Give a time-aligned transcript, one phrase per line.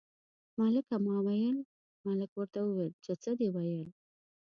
[0.59, 1.57] ملکه ما ویل،
[2.05, 3.89] ملک ورته وویل چې څه دې ویل.